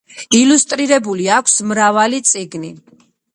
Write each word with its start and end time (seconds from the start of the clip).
ილუსტრირებული 0.37 1.27
აქვს 1.35 1.61
მრავალი 1.73 2.23
წიგნი. 2.31 2.73